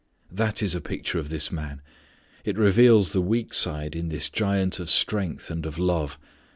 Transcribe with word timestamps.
That 0.31 0.63
is 0.63 0.73
a 0.73 0.81
picture 0.81 1.19
of 1.19 1.29
this 1.29 1.51
man. 1.51 1.83
It 2.43 2.57
reveals 2.57 3.11
the 3.11 3.21
weak 3.21 3.53
side 3.53 3.95
in 3.95 4.09
this 4.09 4.29
giant 4.29 4.79
of 4.79 4.89
strength 4.89 5.51
and 5.51 5.63
of 5.63 5.77
love. 5.77 6.17